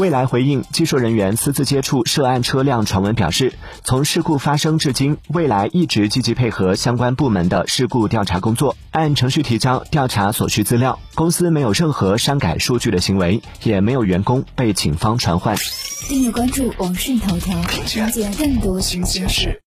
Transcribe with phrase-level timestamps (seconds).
[0.00, 3.52] 未来回应技术人员私自接触涉案车辆传闻表示，
[3.84, 10.98] 从事故发生至今，未来一直积极配合相关部门的事故调查工作，按程序提交调查所需资料。
[11.14, 15.54] 公司没有任何删改数据的行为，也没有员工被警方传唤。
[16.08, 19.54] 订阅关注网讯头条，了解更多新鲜事。